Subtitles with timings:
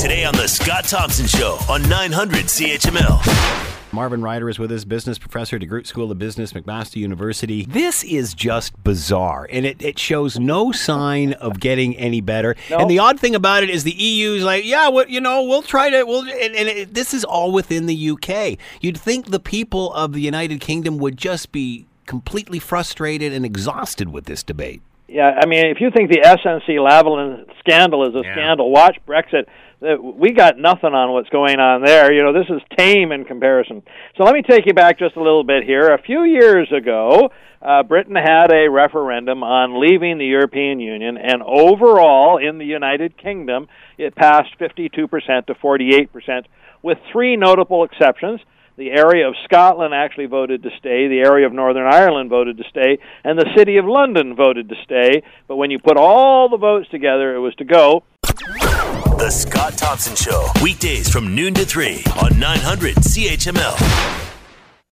[0.00, 3.92] Today on The Scott Thompson Show on 900 CHML.
[3.92, 7.66] Marvin Ryder is with us, business professor at DeGroote School of Business, McMaster University.
[7.66, 12.56] This is just bizarre, and it, it shows no sign of getting any better.
[12.70, 15.60] And the odd thing about it is the EU's like, yeah, well, you know, we'll
[15.60, 18.56] try to, we'll, and, and it, this is all within the UK.
[18.80, 24.08] You'd think the people of the United Kingdom would just be completely frustrated and exhausted
[24.08, 24.80] with this debate.
[25.10, 28.32] Yeah, I mean, if you think the SNC Lavalin scandal is a Yeah.
[28.32, 29.46] scandal, watch Brexit.
[29.82, 32.12] Uh, We got nothing on what's going on there.
[32.12, 33.82] You know, this is tame in comparison.
[34.16, 35.88] So let me take you back just a little bit here.
[35.88, 41.42] A few years ago, uh, Britain had a referendum on leaving the European Union, and
[41.42, 43.68] overall in the United Kingdom,
[43.98, 46.46] it passed 52% to 48%,
[46.82, 48.40] with three notable exceptions.
[48.80, 51.06] The area of Scotland actually voted to stay.
[51.06, 52.98] The area of Northern Ireland voted to stay.
[53.22, 55.22] And the City of London voted to stay.
[55.46, 58.04] But when you put all the votes together, it was to go.
[58.22, 60.46] The Scott Thompson Show.
[60.62, 64.29] Weekdays from noon to 3 on 900 CHML.